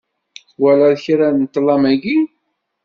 Twalaḍ 0.53 0.93
kra 1.05 1.27
deg 1.37 1.49
ṭlam-agi? 1.55 2.17